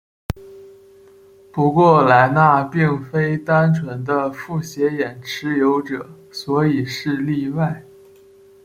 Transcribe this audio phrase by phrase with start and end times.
[1.53, 7.83] 不过莱纳并非单纯的复写眼持有者所以是例外。